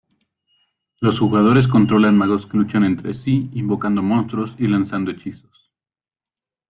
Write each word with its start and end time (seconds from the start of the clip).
Los 0.99 1.19
jugadores 1.19 1.67
controlan 1.67 2.17
magos 2.17 2.47
que 2.47 2.57
luchan 2.57 2.83
entre 2.83 3.13
sí 3.13 3.51
invocando 3.53 4.01
monstruos 4.01 4.55
y 4.57 4.65
lanzando 4.65 5.11
hechizos. 5.11 5.69